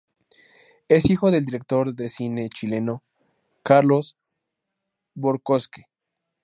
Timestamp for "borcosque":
5.13-5.83